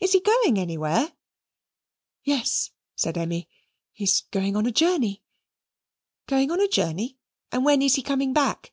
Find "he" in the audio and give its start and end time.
0.14-0.18, 3.92-4.02, 7.94-8.02